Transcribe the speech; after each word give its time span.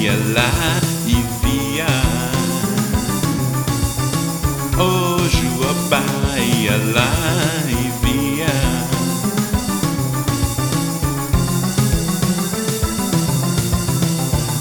ia 0.00 0.12
lá 0.34 0.80
e 1.06 1.16
via. 1.42 1.86
Oh, 4.78 5.18
Juabá 5.28 6.02
ia 6.38 6.76
lá 6.94 7.12
e 7.68 7.90
via. 8.00 8.56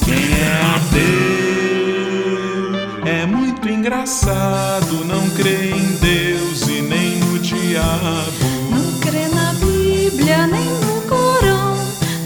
Quem 0.04 0.26
é 0.42 0.52
ateu 0.76 1.08
é 3.06 3.26
muito 3.26 3.70
engraçado, 3.70 5.06
não 5.06 5.30
crê 5.30 5.70
em 5.70 5.96
Deus 6.02 6.68
e 6.68 6.82
nem 6.82 7.16
no 7.20 7.40
diabo. 7.40 8.59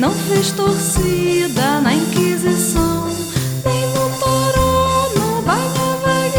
Não 0.03 0.11
fez 0.11 0.51
torcida 0.51 1.79
na 1.79 1.93
Inquisição. 1.93 3.07
Nem 3.63 3.87
no 3.87 4.09
Toró, 4.19 5.09
no 5.15 5.41
Bhagavad 5.43 6.37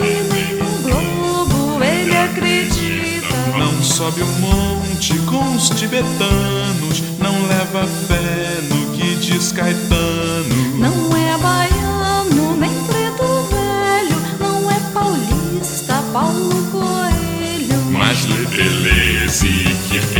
e 0.00 0.22
nem 0.32 0.54
no 0.54 0.70
Globo 0.84 1.82
ele 1.82 2.16
acredita. 2.16 3.34
Não 3.58 3.82
sobe 3.82 4.22
o 4.22 4.26
monte 4.38 5.18
com 5.26 5.56
os 5.56 5.70
tibetanos, 5.70 7.02
não 7.18 7.48
leva 7.48 7.84
fé 8.06 8.60
no 8.68 8.92
que 8.92 9.16
diz 9.16 9.50
Caetano. 9.50 10.78
Não 10.78 11.16
é 11.16 11.36
baiano, 11.36 12.56
nem 12.58 12.70
preto 12.84 13.24
velho. 13.50 14.18
Não 14.38 14.70
é 14.70 14.78
paulista, 14.94 16.00
Paulo 16.12 16.64
Coelho. 16.70 17.90
Mas 17.90 18.24
lê 18.26 18.46
Deleuze, 18.46 19.66
Kierkegaard, 19.88 20.17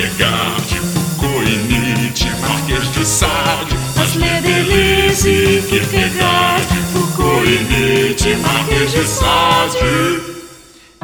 Deleuze, 5.19 5.63
Kierkegaard, 5.69 6.69
Foucault 6.93 7.45
e 7.45 7.59
Nietzsche, 7.65 8.37
Marquês 8.37 8.93
de. 8.93 9.01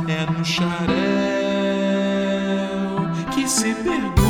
É 0.06 0.27
no 0.31 0.45
xarel 0.45 0.95
que 3.33 3.48
se 3.48 3.75
pergunta 3.75 4.23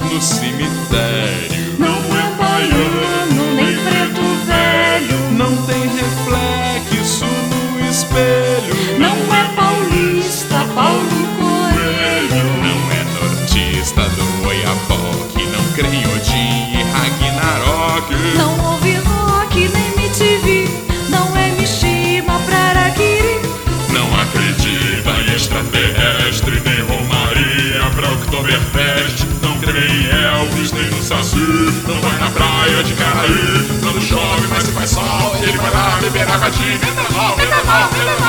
no 0.00 0.20
cemitério. 0.22 1.74
Não 1.78 1.96
é 1.96 2.30
baiano, 2.36 3.54
nem 3.54 3.74
preto 3.76 4.22
velho. 4.46 5.18
Não 5.32 5.56
tem 5.66 5.82
reflexo 5.82 7.24
no 7.24 7.88
espelho. 7.88 8.74
Não 8.98 9.16
é 9.34 9.44
paulista, 9.56 10.64
Paulo 10.74 11.08
Coelho. 11.38 12.46
Não 12.62 12.80
é 12.92 13.04
nortista 13.20 14.02
do 14.02 14.46
Oiapoque. 14.46 15.46
Não 15.46 15.64
crê 15.72 15.88
em 15.88 16.06
Odin 16.14 16.78
e 16.78 16.82
Ragnarok. 16.92 18.14
Não 18.36 18.72
ouve 18.72 18.94
rock, 18.94 19.68
nem 19.68 19.92
MTV. 20.04 20.68
Não 21.08 21.36
é 21.36 21.50
Mishima 21.52 22.38
pra 22.40 22.56
Araquiri. 22.56 23.40
Não 23.92 24.06
acredita 24.20 25.10
em 25.10 25.34
extraterrestre, 25.34 26.62
nem 26.64 26.80
Romaria 26.82 27.90
pra 27.96 28.12
Oktoberfest. 28.12 29.27
Saci. 31.38 31.82
Não 31.86 32.00
vai 32.00 32.18
na 32.18 32.30
praia 32.30 32.82
de 32.82 32.94
Caraí. 32.94 33.68
Quando 33.82 34.00
chove, 34.00 34.46
mas 34.48 34.64
se 34.64 34.72
faz 34.72 34.90
sol, 34.90 35.36
ele 35.40 35.56
vai 35.56 35.70
lá 35.70 35.98
beber 36.00 36.28
água 36.28 36.50
de 36.50 36.78
vendaval, 36.78 37.36
vendaval, 37.36 37.90
vendaval. 37.90 38.27